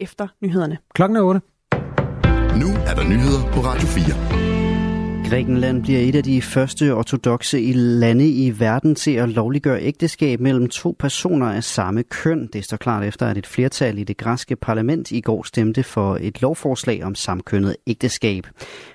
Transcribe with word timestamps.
efter 0.00 0.28
nyhederne. 0.42 0.78
Klokken 0.94 1.16
er 1.16 1.22
8. 1.22 1.40
Nu 2.58 2.68
er 2.86 2.94
der 2.94 3.04
nyheder 3.04 3.52
på 3.52 3.60
Radio 3.60 3.86
4. 3.86 4.48
Grækenland 5.30 5.82
bliver 5.82 6.00
et 6.00 6.14
af 6.14 6.22
de 6.22 6.42
første 6.42 6.94
ortodoxe 6.94 7.60
i 7.60 7.72
lande 7.72 8.28
i 8.28 8.60
verden 8.60 8.94
til 8.94 9.10
at 9.10 9.28
lovliggøre 9.28 9.82
ægteskab 9.82 10.40
mellem 10.40 10.68
to 10.68 10.96
personer 10.98 11.46
af 11.46 11.64
samme 11.64 12.02
køn. 12.02 12.46
Det 12.52 12.64
står 12.64 12.76
klart 12.76 13.04
efter, 13.04 13.26
at 13.26 13.38
et 13.38 13.46
flertal 13.46 13.98
i 13.98 14.04
det 14.04 14.16
græske 14.16 14.56
parlament 14.56 15.10
i 15.10 15.20
går 15.20 15.42
stemte 15.42 15.82
for 15.82 16.18
et 16.20 16.42
lovforslag 16.42 17.04
om 17.04 17.14
samkønnet 17.14 17.76
ægteskab. 17.86 18.46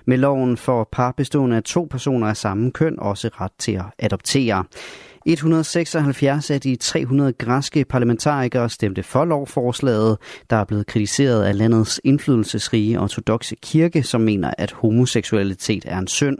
Med 0.05 0.17
loven 0.17 0.57
får 0.57 0.89
par 0.91 1.11
bestående 1.11 1.57
af 1.57 1.63
to 1.63 1.88
personer 1.91 2.27
af 2.27 2.38
samme 2.38 2.71
køn 2.71 2.99
også 2.99 3.29
ret 3.41 3.51
til 3.59 3.71
at 3.71 3.85
adoptere. 3.99 4.63
176 5.25 6.51
af 6.51 6.61
de 6.61 6.75
300 6.75 7.33
græske 7.33 7.85
parlamentarikere 7.85 8.69
stemte 8.69 9.03
for 9.03 9.25
lovforslaget, 9.25 10.17
der 10.49 10.55
er 10.55 10.63
blevet 10.65 10.87
kritiseret 10.87 11.43
af 11.43 11.57
landets 11.57 12.01
indflydelsesrige 12.03 13.00
ortodoxe 13.00 13.55
kirke, 13.61 14.04
som 14.04 14.21
mener, 14.21 14.54
at 14.57 14.71
homoseksualitet 14.71 15.83
er 15.87 15.97
en 15.97 16.07
synd. 16.07 16.37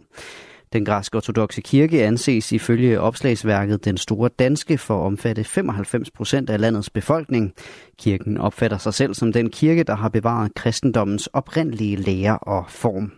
Den 0.74 0.86
græske 0.86 1.18
ortodoxe 1.18 1.62
kirke 1.62 2.04
anses 2.04 2.52
ifølge 2.52 3.00
opslagsværket 3.00 3.86
den 3.86 3.98
store 3.98 4.30
danske 4.40 4.78
for 4.78 5.00
at 5.00 5.06
omfatte 5.06 5.44
95 5.44 6.12
procent 6.12 6.50
af 6.50 6.62
landets 6.62 6.90
befolkning. 6.90 7.54
Kirken 8.00 8.38
opfatter 8.38 8.78
sig 8.78 8.94
selv 8.94 9.14
som 9.14 9.34
den 9.34 9.50
kirke, 9.50 9.84
der 9.84 9.96
har 9.96 10.10
bevaret 10.10 10.56
kristendommens 10.56 11.28
oprindelige 11.28 11.96
lære 11.96 12.38
og 12.38 12.66
form. 12.70 13.12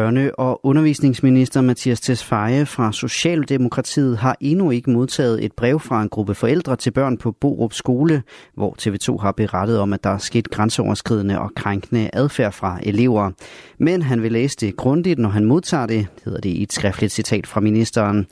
Børne- 0.00 0.30
og 0.38 0.66
undervisningsminister 0.66 1.60
Mathias 1.60 2.00
Tesfaye 2.00 2.66
fra 2.66 2.92
Socialdemokratiet 2.92 4.18
har 4.18 4.36
endnu 4.40 4.70
ikke 4.70 4.90
modtaget 4.90 5.44
et 5.44 5.52
brev 5.52 5.80
fra 5.80 6.02
en 6.02 6.08
gruppe 6.08 6.34
forældre 6.34 6.76
til 6.76 6.90
børn 6.90 7.18
på 7.18 7.32
Borup 7.32 7.72
skole, 7.72 8.22
hvor 8.54 8.76
TV2 8.82 9.22
har 9.22 9.32
berettet 9.32 9.78
om, 9.78 9.92
at 9.92 10.04
der 10.04 10.10
er 10.10 10.18
sket 10.18 10.50
grænseoverskridende 10.50 11.40
og 11.40 11.50
krænkende 11.56 12.10
adfærd 12.12 12.52
fra 12.52 12.78
elever. 12.82 13.30
Men 13.78 14.02
han 14.02 14.22
vil 14.22 14.32
læse 14.32 14.56
det 14.56 14.76
grundigt, 14.76 15.18
når 15.18 15.28
han 15.28 15.44
modtager 15.44 15.86
det, 15.86 16.06
hedder 16.24 16.40
det 16.40 16.50
i 16.50 16.62
et 16.62 16.72
skriftligt 16.72 17.12
citat 17.12 17.46
fra 17.46 17.60
ministeren. 17.60 18.26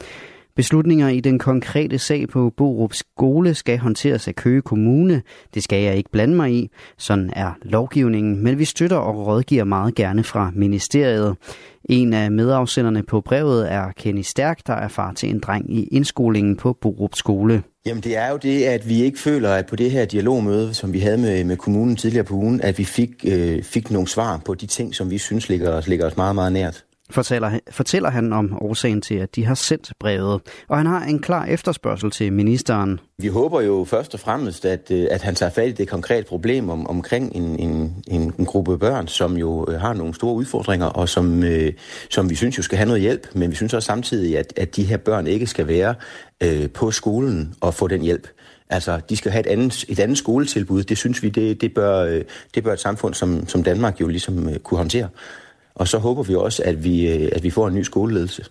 Beslutninger 0.59 1.09
i 1.09 1.21
den 1.21 1.39
konkrete 1.39 1.99
sag 1.99 2.29
på 2.29 2.53
Borup 2.57 2.95
skole 2.95 3.55
skal 3.55 3.79
håndteres 3.79 4.29
af 4.29 4.35
Køge 4.35 4.63
Kommune. 4.63 5.23
Det 5.55 5.65
skal 5.65 5.83
jeg 5.83 5.97
ikke 5.97 6.11
blande 6.11 6.35
mig 6.35 6.53
i. 6.53 6.71
Sådan 6.97 7.33
er 7.37 7.53
lovgivningen, 7.63 8.45
men 8.45 8.59
vi 8.59 8.65
støtter 8.65 8.97
og 8.97 9.27
rådgiver 9.27 9.65
meget 9.65 9.95
gerne 9.95 10.25
fra 10.25 10.51
ministeriet. 10.55 11.37
En 11.85 12.13
af 12.13 12.31
medafsenderne 12.31 13.03
på 13.03 13.21
brevet 13.21 13.73
er 13.73 13.93
Kenny 13.97 14.21
Stærk, 14.21 14.67
der 14.67 14.73
er 14.73 14.89
far 14.89 15.13
til 15.13 15.31
en 15.31 15.41
dreng 15.41 15.77
i 15.77 15.85
indskolingen 15.85 16.57
på 16.57 16.77
Borup 16.81 17.15
skole. 17.15 17.63
Jamen 17.87 18.03
det 18.03 18.17
er 18.17 18.31
jo 18.31 18.37
det, 18.37 18.65
at 18.65 18.89
vi 18.89 19.03
ikke 19.03 19.19
føler, 19.19 19.51
at 19.51 19.67
på 19.67 19.77
det 19.77 19.91
her 19.91 20.05
dialogmøde, 20.05 20.75
som 20.75 20.93
vi 20.93 20.99
havde 20.99 21.19
med, 21.19 21.45
med 21.45 21.57
kommunen 21.57 21.97
tidligere 21.97 22.25
på 22.25 22.35
ugen, 22.35 22.61
at 22.61 22.79
vi 22.79 22.85
fik, 22.85 23.11
øh, 23.27 23.63
fik 23.63 23.91
nogle 23.91 24.09
svar 24.09 24.43
på 24.45 24.55
de 24.55 24.67
ting, 24.67 24.95
som 24.95 25.11
vi 25.11 25.19
synes 25.19 25.49
ligger 25.49 25.71
os, 25.71 25.89
ligger 25.89 26.07
os 26.07 26.17
meget, 26.17 26.35
meget 26.35 26.53
nært 26.53 26.85
fortæller, 27.11 27.59
fortæller 27.71 28.11
han 28.11 28.33
om 28.33 28.59
årsagen 28.63 29.01
til, 29.01 29.15
at 29.15 29.37
de 29.37 29.45
har 29.45 29.55
sendt 29.55 29.93
brevet. 30.01 30.41
Og 30.69 30.77
han 30.77 30.87
har 30.87 31.05
en 31.05 31.19
klar 31.19 31.45
efterspørgsel 31.45 32.11
til 32.11 32.33
ministeren. 32.33 33.01
Vi 33.19 33.29
håber 33.29 33.61
jo 33.61 33.85
først 33.85 34.15
og 34.15 34.21
fremmest, 34.21 34.65
at, 34.65 34.91
øh, 34.91 35.07
at 35.11 35.23
han 35.23 35.35
tager 35.35 35.51
fat 35.51 35.69
i 35.69 35.73
det 35.73 35.89
konkrete 35.89 36.29
problem 36.29 36.71
om, 36.71 36.87
omkring 36.87 37.37
en, 37.37 37.59
en, 37.59 37.95
en, 38.07 38.35
en 38.39 38.45
gruppe 38.45 38.79
børn, 38.79 39.09
som 39.09 39.37
jo 39.37 39.67
øh, 39.69 39.81
har 39.81 39.93
nogle 39.93 40.15
store 40.15 40.35
udfordringer, 40.35 40.87
og 40.87 41.09
som, 41.09 41.43
øh, 41.43 41.73
som 42.11 42.31
vi 42.31 42.35
synes 42.35 42.59
jo 42.59 42.63
skal 42.63 42.79
have 42.79 42.87
noget 42.87 43.03
hjælp. 43.03 43.27
Men 43.35 43.51
vi 43.51 43.57
synes 43.57 43.75
også 43.75 43.87
samtidig, 43.87 44.39
at, 44.39 44.53
at 44.57 44.77
de 44.77 44.85
her 44.85 44.97
børn 44.97 45.27
ikke 45.27 45.47
skal 45.47 45.69
være 45.69 45.95
øh, 46.43 46.71
på 46.71 46.91
skolen 46.91 47.55
og 47.61 47.75
få 47.75 47.89
den 47.89 48.01
hjælp. 48.01 48.29
Altså, 48.71 49.01
de 49.09 49.17
skal 49.17 49.33
have 49.33 49.41
et 49.41 49.47
andet, 49.47 49.85
et 49.89 50.01
andet 50.01 50.19
skoletilbud. 50.19 50.83
Det 50.83 50.99
synes 50.99 51.23
vi, 51.23 51.29
det, 51.29 51.61
det, 51.61 51.75
bør, 51.75 51.99
øh, 51.99 52.25
det 52.55 52.65
bør 52.65 52.73
et 52.73 52.81
samfund 52.81 53.15
som, 53.15 53.49
som 53.49 53.63
Danmark 53.63 54.01
jo 54.01 54.09
ligesom 54.09 54.49
kunne 54.63 54.79
håndtere. 54.79 55.09
Og 55.79 55.89
så 55.89 55.99
håber 55.99 56.23
vi 56.23 56.35
også, 56.35 56.63
at 56.65 56.85
vi, 56.85 57.13
øh, 57.13 57.29
at 57.33 57.43
vi 57.43 57.51
får 57.51 57.69
en 57.69 57.75
ny 57.75 57.83
skoleledelse. 57.83 58.45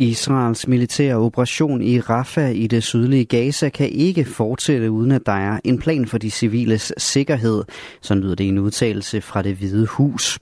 Israels 0.00 0.68
militære 0.68 1.16
operation 1.16 1.82
i 1.82 2.00
Rafah 2.00 2.54
i 2.54 2.66
det 2.66 2.82
sydlige 2.82 3.24
Gaza 3.24 3.68
kan 3.68 3.88
ikke 3.88 4.24
fortsætte, 4.24 4.90
uden 4.90 5.12
at 5.12 5.26
der 5.26 5.32
er 5.32 5.60
en 5.64 5.78
plan 5.78 6.06
for 6.06 6.18
de 6.18 6.30
civiles 6.30 6.92
sikkerhed. 6.96 7.64
Så 8.00 8.14
lyder 8.14 8.34
det 8.34 8.48
en 8.48 8.58
udtalelse 8.58 9.20
fra 9.20 9.42
det 9.42 9.56
hvide 9.56 9.86
hus. 9.86 10.38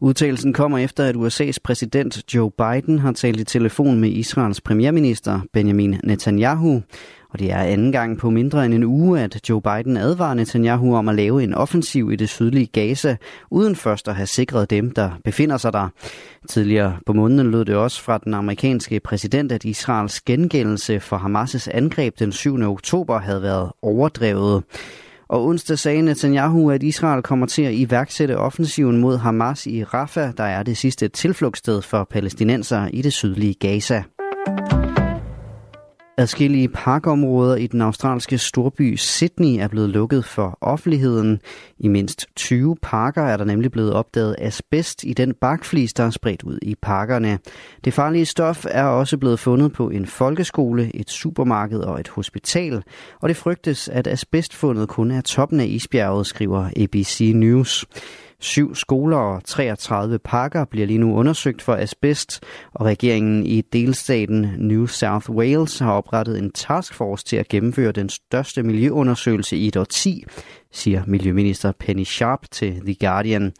Udtalelsen 0.00 0.52
kommer 0.52 0.78
efter, 0.78 1.04
at 1.04 1.16
USA's 1.16 1.56
præsident 1.64 2.34
Joe 2.34 2.50
Biden 2.50 2.98
har 2.98 3.12
talt 3.12 3.40
i 3.40 3.44
telefon 3.44 4.00
med 4.00 4.08
Israels 4.08 4.60
premierminister 4.60 5.40
Benjamin 5.52 6.00
Netanyahu. 6.04 6.82
Og 7.32 7.38
det 7.38 7.52
er 7.52 7.58
anden 7.58 7.92
gang 7.92 8.18
på 8.18 8.30
mindre 8.30 8.66
end 8.66 8.74
en 8.74 8.84
uge, 8.84 9.20
at 9.20 9.48
Joe 9.48 9.62
Biden 9.62 9.96
advarer 9.96 10.34
Netanyahu 10.34 10.96
om 10.96 11.08
at 11.08 11.14
lave 11.14 11.42
en 11.42 11.54
offensiv 11.54 12.12
i 12.12 12.16
det 12.16 12.28
sydlige 12.28 12.66
Gaza, 12.66 13.16
uden 13.50 13.76
først 13.76 14.08
at 14.08 14.14
have 14.14 14.26
sikret 14.26 14.70
dem, 14.70 14.90
der 14.90 15.10
befinder 15.24 15.56
sig 15.56 15.72
der. 15.72 15.88
Tidligere 16.48 16.96
på 17.06 17.12
måneden 17.12 17.50
lød 17.50 17.64
det 17.64 17.74
også 17.74 18.02
fra 18.02 18.18
den 18.18 18.34
amerikanske 18.34 19.00
præsident, 19.00 19.52
at 19.52 19.64
Israels 19.64 20.20
gengældelse 20.20 21.00
for 21.00 21.16
Hamas' 21.16 21.76
angreb 21.76 22.18
den 22.18 22.32
7. 22.32 22.62
oktober 22.62 23.18
havde 23.18 23.42
været 23.42 23.72
overdrevet. 23.82 24.62
Og 25.28 25.46
onsdag 25.46 25.78
sagde 25.78 26.02
Netanyahu, 26.02 26.70
at 26.70 26.82
Israel 26.82 27.22
kommer 27.22 27.46
til 27.46 27.62
at 27.62 27.74
iværksætte 27.74 28.38
offensiven 28.38 28.96
mod 28.96 29.16
Hamas 29.16 29.66
i 29.66 29.84
Rafah, 29.84 30.32
der 30.36 30.44
er 30.44 30.62
det 30.62 30.76
sidste 30.76 31.08
tilflugtssted 31.08 31.82
for 31.82 32.04
palæstinenser 32.10 32.88
i 32.92 33.02
det 33.02 33.12
sydlige 33.12 33.54
Gaza. 33.54 34.02
Adskillige 36.16 36.68
parkområder 36.68 37.56
i 37.56 37.66
den 37.66 37.80
australske 37.80 38.38
storby 38.38 38.96
Sydney 38.96 39.60
er 39.60 39.68
blevet 39.68 39.90
lukket 39.90 40.24
for 40.24 40.58
offentligheden. 40.60 41.40
I 41.78 41.88
mindst 41.88 42.26
20 42.36 42.76
parker 42.82 43.22
er 43.22 43.36
der 43.36 43.44
nemlig 43.44 43.70
blevet 43.70 43.92
opdaget 43.92 44.36
asbest 44.38 45.04
i 45.04 45.12
den 45.12 45.34
bakflis, 45.34 45.92
der 45.92 46.04
er 46.04 46.10
spredt 46.10 46.42
ud 46.42 46.58
i 46.62 46.74
parkerne. 46.82 47.38
Det 47.84 47.94
farlige 47.94 48.26
stof 48.26 48.66
er 48.70 48.84
også 48.84 49.18
blevet 49.18 49.38
fundet 49.38 49.72
på 49.72 49.90
en 49.90 50.06
folkeskole, 50.06 50.96
et 50.96 51.10
supermarked 51.10 51.80
og 51.80 52.00
et 52.00 52.08
hospital, 52.08 52.82
og 53.20 53.28
det 53.28 53.36
frygtes, 53.36 53.88
at 53.88 54.06
asbestfundet 54.06 54.88
kun 54.88 55.10
er 55.10 55.20
toppen 55.20 55.60
af 55.60 55.66
isbjerget, 55.66 56.26
skriver 56.26 56.70
ABC 56.76 57.32
News. 57.34 57.86
Syv 58.42 58.74
skoler 58.74 59.16
og 59.16 59.44
33 59.44 60.18
parker 60.18 60.64
bliver 60.64 60.86
lige 60.86 60.98
nu 60.98 61.16
undersøgt 61.16 61.62
for 61.62 61.74
asbest, 61.74 62.40
og 62.74 62.86
regeringen 62.86 63.46
i 63.46 63.60
delstaten 63.60 64.54
New 64.58 64.86
South 64.86 65.30
Wales 65.30 65.78
har 65.78 65.92
oprettet 65.92 66.38
en 66.38 66.50
taskforce 66.50 67.24
til 67.24 67.36
at 67.36 67.48
gennemføre 67.48 67.92
den 67.92 68.08
største 68.08 68.62
miljøundersøgelse 68.62 69.56
i 69.56 69.68
et 69.68 69.76
årti, 69.76 70.24
siger 70.72 71.02
Miljøminister 71.06 71.72
Penny 71.78 72.04
Sharp 72.04 72.40
til 72.50 72.80
The 72.80 72.96
Guardian. 73.00 73.52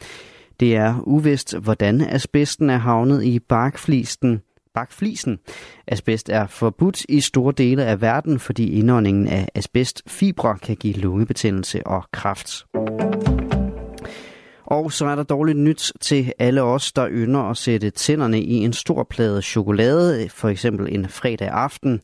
Det 0.60 0.76
er 0.76 0.94
uvist, 1.06 1.56
hvordan 1.56 2.00
asbesten 2.00 2.70
er 2.70 2.78
havnet 2.78 3.24
i 3.24 3.38
barkflisten, 3.38 4.40
bakflisen. 4.74 5.38
Asbest 5.86 6.28
er 6.28 6.46
forbudt 6.46 7.04
i 7.08 7.20
store 7.20 7.52
dele 7.56 7.84
af 7.84 8.00
verden, 8.00 8.38
fordi 8.38 8.78
indåndingen 8.78 9.28
af 9.28 9.48
asbestfibre 9.54 10.58
kan 10.58 10.76
give 10.76 10.94
lungebetændelse 10.94 11.86
og 11.86 12.04
kræft. 12.12 12.64
Og 14.72 14.92
så 14.92 15.06
er 15.06 15.14
der 15.14 15.22
dårligt 15.22 15.58
nyt 15.58 15.92
til 16.00 16.32
alle 16.38 16.62
os, 16.62 16.92
der 16.92 17.08
ynder 17.10 17.40
at 17.40 17.56
sætte 17.56 17.90
tænderne 17.90 18.40
i 18.40 18.54
en 18.54 18.72
stor 18.72 19.06
plade 19.10 19.42
chokolade, 19.42 20.28
for 20.28 20.48
eksempel 20.48 20.94
en 20.94 21.08
fredag 21.08 21.48
aften. 21.48 22.00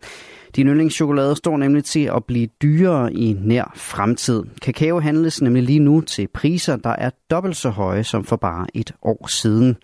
Din 0.56 0.66
yndlingschokolade 0.66 1.36
står 1.36 1.56
nemlig 1.56 1.84
til 1.84 2.10
at 2.16 2.24
blive 2.24 2.48
dyrere 2.62 3.12
i 3.12 3.36
nær 3.40 3.72
fremtid. 3.76 4.42
Kakao 4.62 5.00
handles 5.00 5.42
nemlig 5.42 5.62
lige 5.62 5.78
nu 5.78 6.00
til 6.00 6.28
priser, 6.34 6.76
der 6.76 6.90
er 6.90 7.10
dobbelt 7.30 7.56
så 7.56 7.70
høje 7.70 8.04
som 8.04 8.24
for 8.24 8.36
bare 8.36 8.66
et 8.74 8.94
år 9.02 9.26
siden. 9.26 9.76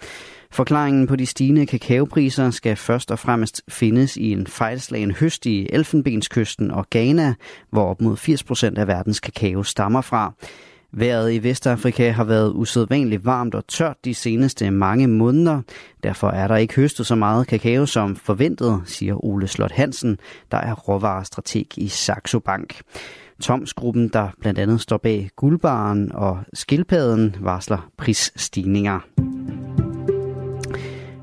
Forklaringen 0.50 1.06
på 1.06 1.17
de 1.17 1.27
stigende 1.27 1.67
kakaopriser 1.67 2.50
skal 2.50 2.77
først 2.77 3.11
og 3.11 3.19
fremmest 3.19 3.62
findes 3.69 4.17
i 4.17 4.33
en 4.33 4.47
fejlslagen 4.47 5.11
høst 5.11 5.47
i 5.47 5.69
Elfenbenskysten 5.73 6.71
og 6.71 6.87
Ghana, 6.91 7.34
hvor 7.71 7.84
op 7.84 8.00
mod 8.00 8.17
80% 8.77 8.81
af 8.81 8.87
verdens 8.89 9.21
kakao 9.21 9.62
stammer 9.62 10.00
fra. 10.00 10.32
Vejret 10.96 11.32
i 11.32 11.43
Vestafrika 11.43 12.11
har 12.11 12.25
været 12.25 12.52
usædvanligt 12.55 13.25
varmt 13.25 13.55
og 13.55 13.67
tørt 13.67 13.96
de 14.05 14.14
seneste 14.14 14.70
mange 14.70 15.08
måneder. 15.08 15.62
Derfor 16.02 16.29
er 16.29 16.49
der 16.49 16.56
ikke 16.56 16.75
høstet 16.75 17.06
så 17.06 17.14
meget 17.14 17.46
kakao 17.46 17.87
som 17.87 18.17
forventet, 18.17 18.82
siger 18.85 19.25
Ole 19.25 19.49
Slot 19.49 19.73
Hansen, 19.73 20.19
der 20.50 20.58
er 20.58 20.75
råvarestrateg 20.75 21.67
i 21.76 21.88
Saxo 21.88 22.38
Bank. 22.38 22.81
Tomsgruppen, 23.43 24.08
der 24.08 24.29
blandt 24.41 24.58
andet 24.58 24.81
står 24.81 24.96
bag 24.96 25.31
guldbaren 25.37 26.12
og 26.12 26.38
skildpadden, 26.52 27.37
varsler 27.40 27.90
prisstigninger. 27.99 29.00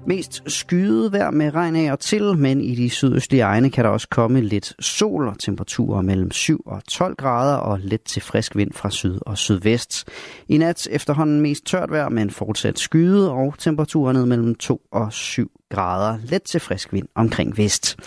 Mest 0.06 0.42
skyet 0.48 1.12
vejr 1.12 1.32
med 1.32 1.54
regn 1.56 1.76
af 1.76 1.92
og 1.92 2.00
til, 2.00 2.38
men 2.38 2.62
i 2.62 2.76
de 2.76 2.90
sydøstlige 2.90 3.42
egne 3.42 3.70
kan 3.70 3.86
der 3.86 3.90
også 3.90 4.08
komme 4.10 4.42
lidt 4.42 4.74
sol 4.80 5.28
og 5.28 5.40
temperaturer 5.40 6.02
mellem 6.02 6.32
7 6.32 6.62
og 6.66 6.82
12 6.88 7.16
grader 7.16 7.56
og 7.56 7.80
let 7.80 8.02
til 8.02 8.22
frisk 8.22 8.56
vind 8.56 8.74
fra 8.74 8.90
syd 8.90 9.20
og 9.22 9.38
sydvest. 9.38 10.08
I 10.48 10.58
nat 10.58 10.88
efterhånden 10.92 11.42
mest 11.42 11.66
tørt 11.66 11.92
vejr, 11.92 12.10
men 12.10 12.30
fortsat 12.30 12.80
skyet 12.80 13.30
og 13.30 13.56
temperaturer 13.58 14.14
ned 14.14 14.26
mellem 14.26 14.56
2 14.56 14.82
og 14.92 15.14
7 15.14 15.52
grader. 15.70 16.18
Let 16.24 16.44
til 16.44 16.60
frisk 16.60 16.94
vind 16.94 17.08
omkring 17.16 17.58
vest. 17.58 18.00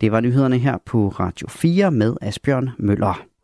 Det 0.00 0.12
var 0.12 0.20
nyhederne 0.20 0.58
her 0.58 0.78
på 0.86 1.08
Radio 1.08 1.48
4 1.48 1.90
med 1.90 2.16
Asbjørn 2.20 2.70
Møller. 2.78 3.35